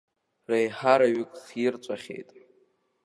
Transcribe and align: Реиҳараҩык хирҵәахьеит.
Реиҳараҩык 0.49 1.31
хирҵәахьеит. 1.45 2.29